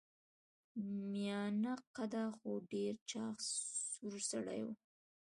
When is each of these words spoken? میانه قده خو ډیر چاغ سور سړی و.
میانه 1.11 1.73
قده 1.95 2.23
خو 2.37 2.51
ډیر 2.71 2.93
چاغ 3.09 3.35
سور 3.91 4.15
سړی 4.31 4.61
و. 4.63 4.67